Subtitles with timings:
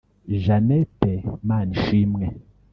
[0.43, 1.13] Jeanette
[1.47, 2.25] Manishimwe